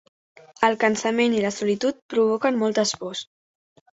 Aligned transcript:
El 0.67 0.77
cansament 0.83 1.35
i 1.39 1.43
la 1.43 1.51
solitud 1.57 2.01
provoquen 2.13 2.57
moltes 2.65 2.97
pors. 3.03 3.25